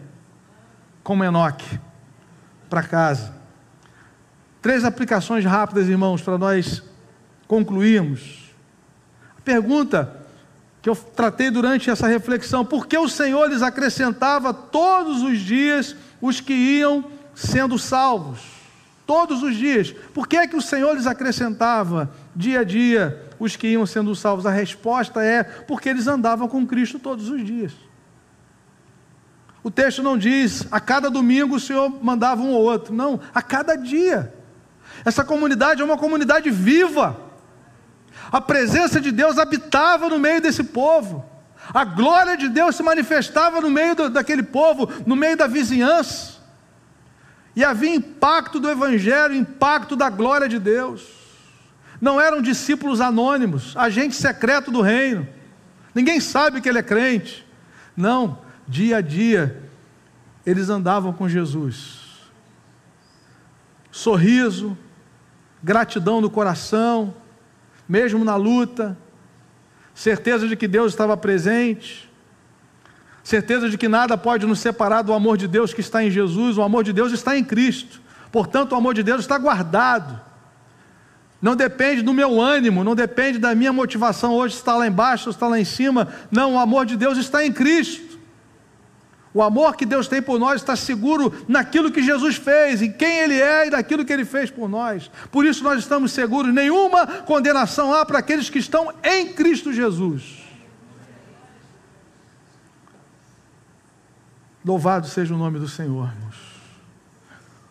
[1.02, 1.80] como Enoque,
[2.68, 3.34] para casa.
[4.60, 6.82] Três aplicações rápidas, irmãos, para nós
[7.48, 8.52] concluirmos.
[9.38, 10.14] A pergunta
[10.82, 15.96] que eu tratei durante essa reflexão: por que o Senhor lhes acrescentava todos os dias
[16.20, 18.40] os que iam sendo salvos,
[19.06, 19.94] todos os dias.
[20.12, 24.16] Por que é que o Senhor lhes acrescentava dia a dia os que iam sendo
[24.16, 24.46] salvos?
[24.46, 27.72] A resposta é porque eles andavam com Cristo todos os dias.
[29.62, 33.42] O texto não diz a cada domingo o Senhor mandava um ou outro, não, a
[33.42, 34.32] cada dia.
[35.04, 37.20] Essa comunidade é uma comunidade viva.
[38.32, 41.24] A presença de Deus habitava no meio desse povo.
[41.74, 46.35] A glória de Deus se manifestava no meio do, daquele povo, no meio da vizinhança.
[47.56, 51.08] E havia impacto do Evangelho, impacto da glória de Deus.
[51.98, 55.26] Não eram discípulos anônimos, agente secreto do reino.
[55.94, 57.46] Ninguém sabe que ele é crente.
[57.96, 59.62] Não, dia a dia,
[60.44, 62.00] eles andavam com Jesus.
[63.90, 64.76] Sorriso,
[65.62, 67.14] gratidão no coração,
[67.88, 68.98] mesmo na luta,
[69.94, 72.06] certeza de que Deus estava presente
[73.26, 76.56] certeza de que nada pode nos separar do amor de Deus que está em Jesus,
[76.56, 80.20] o amor de Deus está em Cristo, portanto, o amor de Deus está guardado.
[81.42, 85.48] Não depende do meu ânimo, não depende da minha motivação hoje está lá embaixo, está
[85.48, 86.08] lá em cima.
[86.30, 88.16] Não, o amor de Deus está em Cristo.
[89.34, 93.18] O amor que Deus tem por nós está seguro naquilo que Jesus fez, em quem
[93.18, 95.10] Ele é e naquilo que Ele fez por nós.
[95.32, 96.54] Por isso nós estamos seguros.
[96.54, 100.35] Nenhuma condenação há para aqueles que estão em Cristo Jesus.
[104.66, 106.34] Louvado seja o nome do Senhor, irmãos.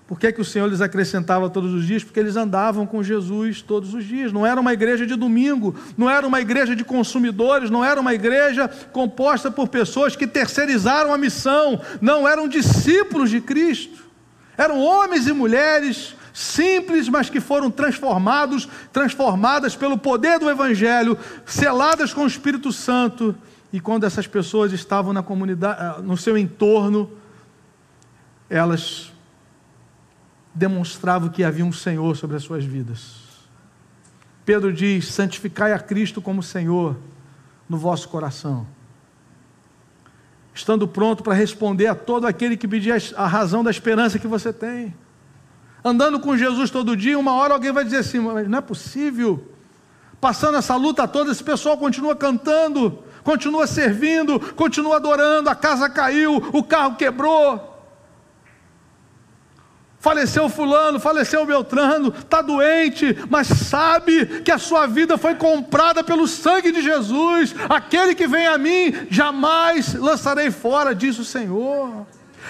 [0.08, 2.06] Por que, que o Senhor lhes acrescentava todos os dias?
[2.06, 4.32] Porque eles andavam com Jesus todos os dias.
[4.32, 8.14] Não era uma igreja de domingo, não era uma igreja de consumidores, não era uma
[8.14, 14.06] igreja composta por pessoas que terceirizaram a missão, não eram discípulos de Cristo.
[14.58, 22.14] Eram homens e mulheres simples, mas que foram transformados, transformadas pelo poder do Evangelho, seladas
[22.14, 23.36] com o Espírito Santo
[23.76, 27.12] e quando essas pessoas estavam na comunidade, ah, no seu entorno,
[28.50, 29.12] elas
[30.54, 33.16] demonstravam que havia um Senhor sobre as suas vidas.
[34.46, 36.96] Pedro diz: santificai a Cristo como Senhor
[37.68, 38.66] no vosso coração.
[40.54, 44.54] Estando pronto para responder a todo aquele que pedir a razão da esperança que você
[44.54, 44.96] tem.
[45.84, 49.52] Andando com Jesus todo dia, uma hora alguém vai dizer assim: mas não é possível.
[50.22, 56.36] Passando essa luta toda, esse pessoal continua cantando, continua servindo, continua adorando, a casa caiu,
[56.54, 57.74] o carro quebrou.
[60.00, 66.28] Faleceu fulano, faleceu Beltrano, está doente, mas sabe que a sua vida foi comprada pelo
[66.28, 67.56] sangue de Jesus.
[67.68, 72.06] Aquele que vem a mim, jamais lançarei fora, diz o Senhor.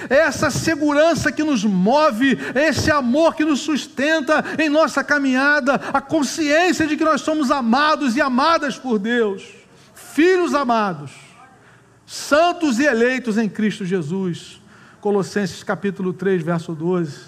[0.09, 5.75] É essa segurança que nos move, é esse amor que nos sustenta em nossa caminhada,
[5.93, 9.64] a consciência de que nós somos amados e amadas por Deus
[10.15, 11.11] filhos amados,
[12.05, 14.61] santos e eleitos em Cristo Jesus.
[15.01, 17.19] Colossenses capítulo 3, verso 12.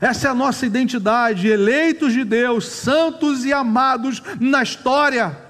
[0.00, 5.45] Essa é a nossa identidade, eleitos de Deus, santos e amados na história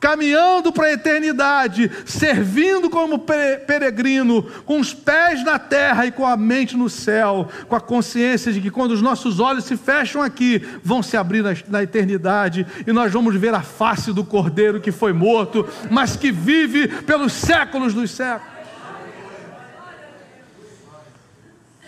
[0.00, 6.36] caminhando para a eternidade, servindo como peregrino, com os pés na terra e com a
[6.36, 10.62] mente no céu, com a consciência de que quando os nossos olhos se fecham aqui,
[10.84, 14.92] vão se abrir na, na eternidade e nós vamos ver a face do Cordeiro que
[14.92, 18.58] foi morto, mas que vive pelos séculos dos séculos.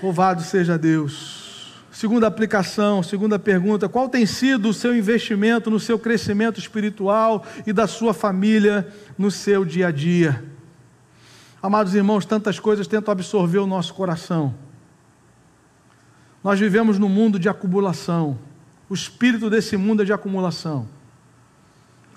[0.02, 1.39] Louvado seja Deus.
[2.00, 7.74] Segunda aplicação, segunda pergunta: qual tem sido o seu investimento no seu crescimento espiritual e
[7.74, 8.88] da sua família
[9.18, 10.42] no seu dia a dia?
[11.62, 14.54] Amados irmãos, tantas coisas tentam absorver o nosso coração.
[16.42, 18.38] Nós vivemos num mundo de acumulação.
[18.88, 20.88] O espírito desse mundo é de acumulação.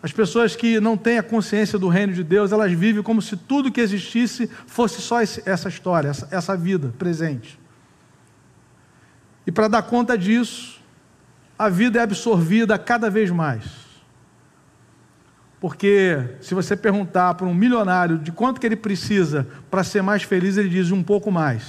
[0.02, 3.36] As pessoas que não têm a consciência do reino de Deus, elas vivem como se
[3.36, 7.62] tudo que existisse fosse só essa história, essa, vida presente.
[9.46, 10.82] E para dar conta disso,
[11.58, 13.64] a vida é absorvida cada vez mais.
[15.60, 20.24] Porque se você perguntar para um milionário de quanto que ele precisa para ser mais
[20.24, 21.64] feliz, ele diz um pouco mais.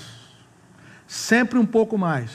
[1.07, 2.31] Sempre um pouco mais.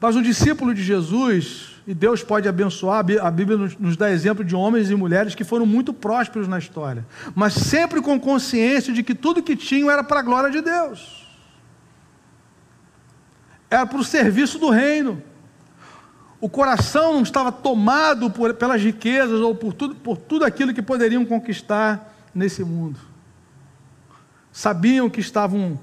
[0.00, 4.54] Mas um discípulo de Jesus, e Deus pode abençoar, a Bíblia nos dá exemplo de
[4.54, 9.14] homens e mulheres que foram muito prósperos na história, mas sempre com consciência de que
[9.14, 11.21] tudo que tinham era para a glória de Deus
[13.72, 15.22] era para o serviço do reino.
[16.38, 20.82] O coração não estava tomado por, pelas riquezas ou por tudo, por tudo aquilo que
[20.82, 23.00] poderiam conquistar nesse mundo.
[24.52, 25.80] Sabiam que estavam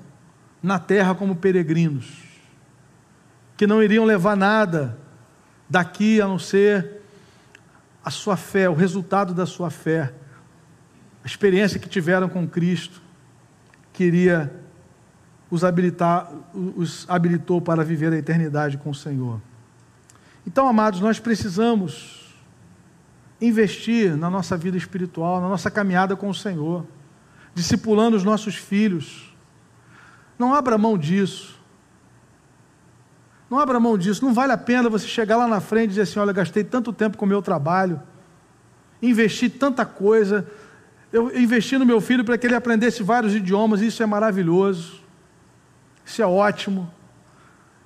[0.61, 2.05] na terra como peregrinos,
[3.57, 4.95] que não iriam levar nada
[5.67, 7.01] daqui a não ser
[8.05, 10.13] a sua fé, o resultado da sua fé,
[11.23, 13.01] a experiência que tiveram com Cristo,
[13.91, 14.53] que iria
[15.51, 19.41] os, habilitar, os habilitou para viver a eternidade com o Senhor.
[20.45, 22.35] Então, amados, nós precisamos
[23.41, 26.85] investir na nossa vida espiritual, na nossa caminhada com o Senhor,
[27.53, 29.33] discipulando os nossos filhos.
[30.37, 31.57] Não abra mão disso.
[33.49, 34.23] Não abra mão disso.
[34.23, 36.93] Não vale a pena você chegar lá na frente e dizer assim: olha, gastei tanto
[36.93, 37.99] tempo com o meu trabalho,
[39.01, 40.47] investi tanta coisa,
[41.11, 44.99] eu investi no meu filho para que ele aprendesse vários idiomas, isso é maravilhoso
[46.09, 46.91] isso é ótimo.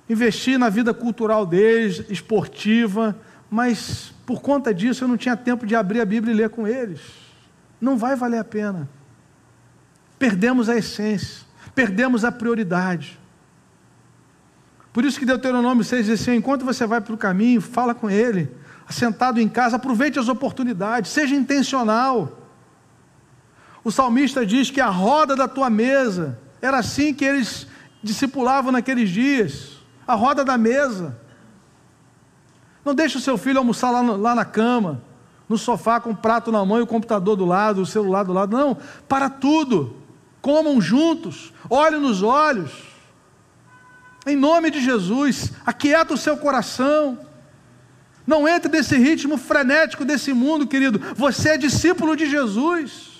[0.08, 3.14] Investir na vida cultural deles, esportiva,
[3.50, 6.66] mas por conta disso eu não tinha tempo de abrir a Bíblia e ler com
[6.66, 7.00] eles.
[7.78, 8.88] Não vai valer a pena.
[10.18, 11.44] Perdemos a essência,
[11.74, 13.20] perdemos a prioridade.
[14.90, 18.08] Por isso que Deuteronômio 6 diz assim: enquanto você vai para o caminho, fala com
[18.08, 18.50] ele,
[18.88, 22.40] assentado em casa, aproveite as oportunidades, seja intencional.
[23.82, 27.66] O salmista diz que a roda da tua mesa era assim que eles
[28.04, 31.18] discipulavam naqueles dias, a roda da mesa.
[32.84, 35.02] Não deixe o seu filho almoçar lá, lá na cama,
[35.48, 38.32] no sofá com o prato na mão e o computador do lado, o celular do
[38.34, 38.56] lado.
[38.56, 38.76] Não,
[39.08, 39.96] para tudo.
[40.42, 42.70] Comam juntos, olhem nos olhos.
[44.26, 47.18] Em nome de Jesus, aquieta o seu coração.
[48.26, 51.00] Não entre nesse ritmo frenético desse mundo, querido.
[51.14, 53.13] Você é discípulo de Jesus.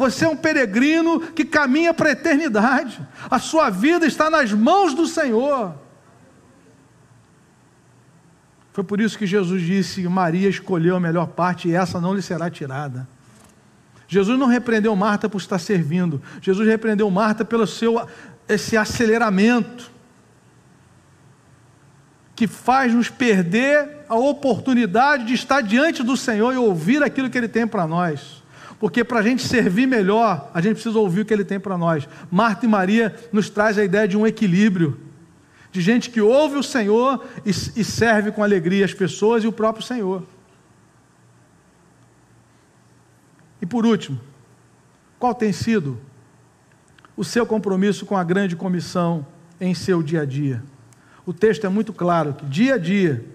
[0.00, 3.06] Você é um peregrino que caminha para a eternidade.
[3.30, 5.74] A sua vida está nas mãos do Senhor.
[8.72, 12.22] Foi por isso que Jesus disse: Maria escolheu a melhor parte e essa não lhe
[12.22, 13.06] será tirada.
[14.08, 16.20] Jesus não repreendeu Marta por estar servindo.
[16.40, 18.08] Jesus repreendeu Marta pelo seu
[18.48, 19.90] esse aceleramento
[22.34, 27.36] que faz nos perder a oportunidade de estar diante do Senhor e ouvir aquilo que
[27.36, 28.39] Ele tem para nós.
[28.80, 31.76] Porque para a gente servir melhor, a gente precisa ouvir o que ele tem para
[31.76, 32.08] nós.
[32.30, 34.98] Marta e Maria nos traz a ideia de um equilíbrio,
[35.70, 39.52] de gente que ouve o Senhor e, e serve com alegria as pessoas e o
[39.52, 40.26] próprio Senhor.
[43.60, 44.18] E por último,
[45.18, 46.00] qual tem sido
[47.14, 49.26] o seu compromisso com a grande comissão
[49.60, 50.64] em seu dia a dia?
[51.26, 53.26] O texto é muito claro que dia a dia,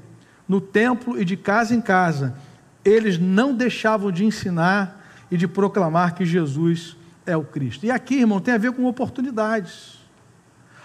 [0.47, 2.35] no templo e de casa em casa,
[2.83, 6.95] eles não deixavam de ensinar e de proclamar que Jesus
[7.25, 7.85] é o Cristo.
[7.85, 9.99] E aqui, irmão, tem a ver com oportunidades.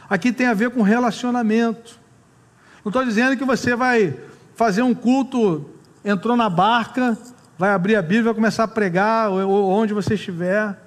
[0.09, 1.99] Aqui tem a ver com relacionamento.
[2.85, 4.19] Não estou dizendo que você vai
[4.55, 5.71] fazer um culto,
[6.05, 7.17] entrou na barca,
[7.59, 10.79] vai abrir a Bíblia, vai começar a pregar, ou onde você estiver.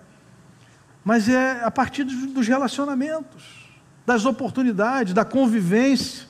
[1.04, 3.70] Mas é a partir dos relacionamentos,
[4.06, 6.28] das oportunidades, da convivência.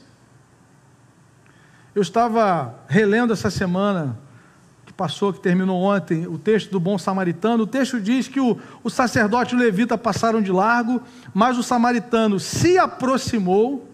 [1.95, 4.19] Eu estava relendo essa semana
[4.93, 8.57] que passou, que terminou ontem, o texto do bom samaritano, o texto diz que o,
[8.83, 11.01] o sacerdote e o levita passaram de largo,
[11.33, 13.89] mas o samaritano se aproximou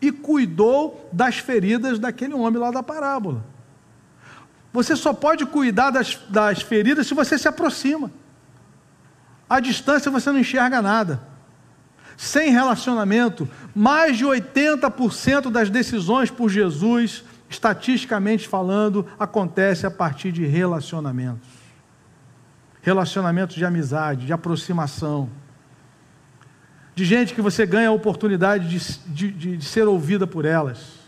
[0.00, 3.44] e cuidou das feridas daquele homem lá da parábola.
[4.72, 8.10] Você só pode cuidar das, das feridas se você se aproxima.
[9.48, 11.20] À distância você não enxerga nada.
[12.16, 20.46] Sem relacionamento, mais de 80% das decisões por Jesus, estatisticamente falando, acontece a partir de
[20.46, 21.48] relacionamentos.
[22.82, 25.28] Relacionamentos de amizade, de aproximação.
[26.94, 30.98] De gente que você ganha a oportunidade de, de, de, de ser ouvida por elas.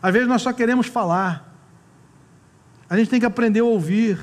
[0.00, 1.54] Às vezes nós só queremos falar.
[2.88, 4.18] A gente tem que aprender a ouvir.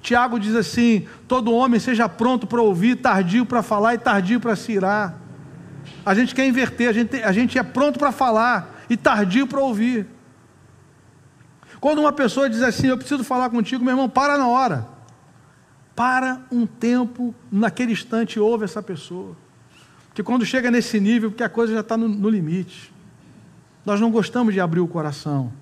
[0.00, 4.54] Tiago diz assim: todo homem seja pronto para ouvir, tardio para falar e tardio para
[4.54, 5.18] se irar.
[6.04, 9.60] A gente quer inverter, a gente, a gente é pronto para falar e tardio para
[9.60, 10.15] ouvir.
[11.86, 14.88] Quando uma pessoa diz assim, eu preciso falar contigo, meu irmão, para na hora.
[15.94, 19.36] Para um tempo, naquele instante, ouve essa pessoa.
[20.08, 22.92] Porque quando chega nesse nível, porque a coisa já está no, no limite.
[23.84, 25.52] Nós não gostamos de abrir o coração.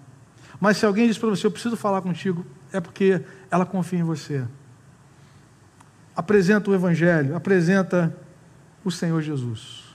[0.59, 3.21] Mas se alguém diz para você, eu preciso falar contigo, é porque
[3.51, 4.47] ela confia em você.
[6.17, 8.17] Apresenta o Evangelho, apresenta
[8.83, 9.95] o Senhor Jesus.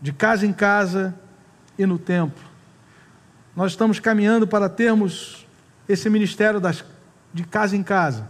[0.00, 1.12] De casa em casa
[1.76, 2.53] e no templo.
[3.56, 5.46] Nós estamos caminhando para termos
[5.88, 6.84] esse ministério das,
[7.32, 8.28] de casa em casa.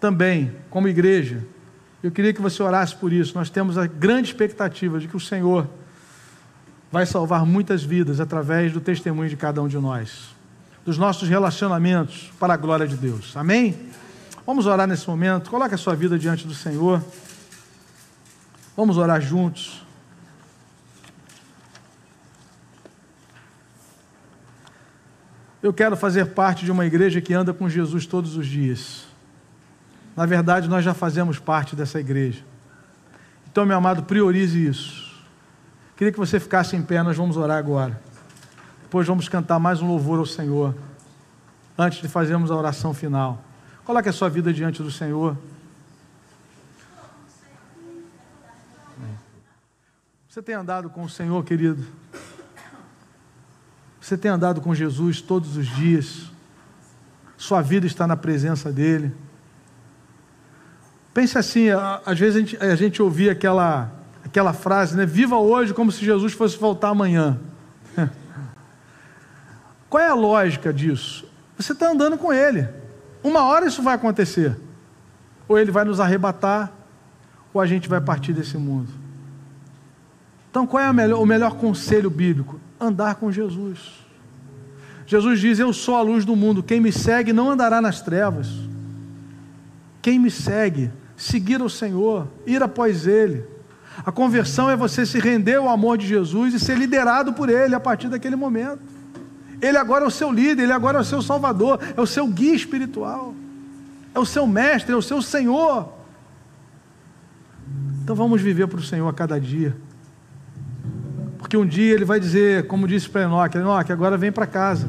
[0.00, 1.44] Também, como igreja.
[2.02, 3.34] Eu queria que você orasse por isso.
[3.36, 5.68] Nós temos a grande expectativa de que o Senhor
[6.90, 10.34] vai salvar muitas vidas através do testemunho de cada um de nós,
[10.84, 13.36] dos nossos relacionamentos para a glória de Deus.
[13.36, 13.90] Amém?
[14.44, 15.50] Vamos orar nesse momento.
[15.50, 17.00] Coloque a sua vida diante do Senhor.
[18.76, 19.84] Vamos orar juntos.
[25.62, 29.04] Eu quero fazer parte de uma igreja que anda com Jesus todos os dias.
[30.16, 32.42] Na verdade, nós já fazemos parte dessa igreja.
[33.50, 35.10] Então, meu amado, priorize isso.
[35.96, 38.00] Queria que você ficasse em pé, nós vamos orar agora.
[38.82, 40.74] Depois vamos cantar mais um louvor ao Senhor.
[41.78, 43.44] Antes de fazermos a oração final.
[43.84, 45.36] Coloque a sua vida diante do Senhor.
[50.28, 51.84] Você tem andado com o Senhor, querido?
[54.00, 56.30] Você tem andado com Jesus todos os dias?
[57.36, 59.12] Sua vida está na presença dEle?
[61.12, 61.66] Pense assim,
[62.06, 63.92] às vezes a gente, a gente ouvia aquela
[64.24, 65.04] aquela frase, né?
[65.04, 67.38] Viva hoje como se Jesus fosse voltar amanhã.
[69.90, 71.28] Qual é a lógica disso?
[71.58, 72.68] Você está andando com Ele.
[73.24, 74.56] Uma hora isso vai acontecer.
[75.48, 76.72] Ou Ele vai nos arrebatar,
[77.52, 78.88] ou a gente vai partir desse mundo.
[80.48, 82.60] Então, qual é melhor, o melhor conselho bíblico?
[82.80, 83.78] Andar com Jesus.
[85.06, 86.62] Jesus diz: Eu sou a luz do mundo.
[86.62, 88.48] Quem me segue não andará nas trevas.
[90.00, 93.44] Quem me segue, seguir o Senhor, ir após Ele
[94.04, 97.74] a conversão é você se render ao amor de Jesus e ser liderado por Ele
[97.74, 98.80] a partir daquele momento.
[99.60, 102.26] Ele agora é o seu líder, Ele agora é o seu salvador, é o seu
[102.26, 103.34] guia espiritual,
[104.14, 105.92] é o seu mestre, é o seu Senhor.
[108.02, 109.76] Então vamos viver para o Senhor a cada dia.
[111.50, 114.88] Porque um dia Ele vai dizer, como disse para Enoque: Enoque, agora vem para casa.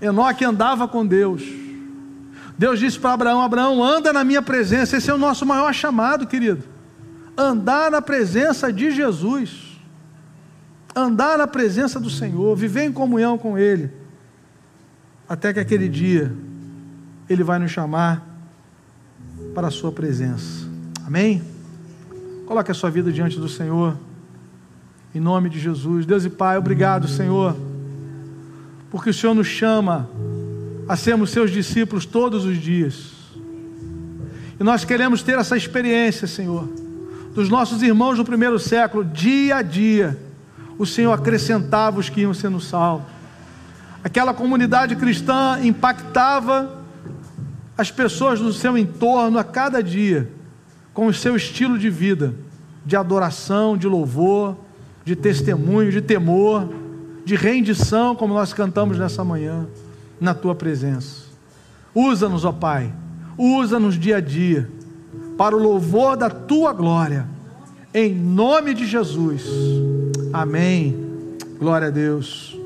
[0.00, 1.42] Enoque andava com Deus.
[2.56, 4.96] Deus disse para Abraão: Abraão, anda na minha presença.
[4.96, 6.62] Esse é o nosso maior chamado, querido.
[7.36, 9.76] Andar na presença de Jesus.
[10.94, 13.90] Andar na presença do Senhor, viver em comunhão com Ele.
[15.28, 16.32] Até que aquele dia
[17.28, 18.24] Ele vai nos chamar
[19.52, 20.64] para a Sua presença.
[21.04, 21.42] Amém?
[22.46, 23.96] Coloque a sua vida diante do Senhor.
[25.14, 26.06] Em nome de Jesus.
[26.06, 27.54] Deus e Pai, obrigado, Senhor,
[28.90, 30.08] porque o Senhor nos chama
[30.88, 33.12] a sermos seus discípulos todos os dias.
[34.58, 36.66] E nós queremos ter essa experiência, Senhor,
[37.34, 40.18] dos nossos irmãos do primeiro século, dia a dia,
[40.78, 43.06] o Senhor acrescentava os que iam sendo salvos.
[44.02, 46.82] Aquela comunidade cristã impactava
[47.76, 50.30] as pessoas do seu entorno a cada dia,
[50.94, 52.34] com o seu estilo de vida,
[52.84, 54.56] de adoração, de louvor,
[55.04, 56.68] de testemunho, de temor,
[57.24, 59.66] de rendição, como nós cantamos nessa manhã
[60.20, 61.22] na tua presença.
[61.94, 62.92] Usa-nos, ó Pai,
[63.36, 64.68] usa-nos dia a dia,
[65.36, 67.26] para o louvor da tua glória,
[67.92, 69.44] em nome de Jesus.
[70.32, 70.96] Amém.
[71.58, 72.58] Glória a Deus.